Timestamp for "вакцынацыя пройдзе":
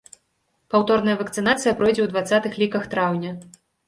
1.19-2.01